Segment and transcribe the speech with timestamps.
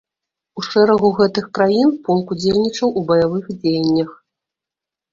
[0.59, 4.11] У шэрагу гэтых краін полк удзельнічаў у баявых дзеяннях.